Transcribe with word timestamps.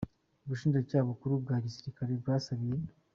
Ubushinjacyaha 0.45 1.09
Bukuru 1.11 1.33
bwa 1.43 1.55
Gisirikare 1.65 2.11
bwasabiye. 2.21 2.87